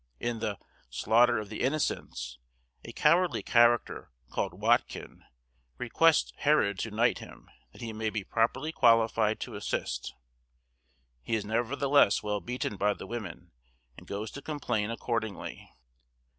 [0.19, 0.57] In the
[0.89, 2.39] 'Slaughter of the Innocents,'
[2.83, 5.23] a cowardly character, called Watkyn,
[5.77, 10.15] requests Herod to knight him, that he may be properly qualified to assist;
[11.21, 13.51] he is nevertheless well beaten by the women,
[13.95, 15.69] and goes to complain accordingly.